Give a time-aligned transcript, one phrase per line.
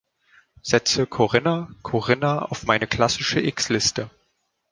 [0.63, 4.09] Setze Corrina, Corrina auf meine klassische X-Liste.